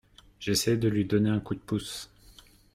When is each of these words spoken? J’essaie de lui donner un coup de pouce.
J’essaie 0.39 0.77
de 0.77 0.87
lui 0.89 1.05
donner 1.05 1.29
un 1.29 1.39
coup 1.39 1.53
de 1.53 1.59
pouce. 1.59 2.09